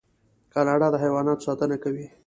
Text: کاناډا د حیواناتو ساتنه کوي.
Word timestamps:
کاناډا 0.53 0.87
د 0.91 0.95
حیواناتو 1.03 1.45
ساتنه 1.47 1.75
کوي. 1.83 2.05